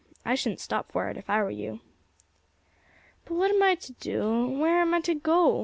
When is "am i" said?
3.51-3.75, 4.81-5.01